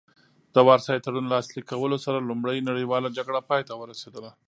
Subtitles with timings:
[0.55, 4.29] د وارسای تړون لاسلیک کولو سره لومړۍ نړیواله جګړه پای ته ورسیده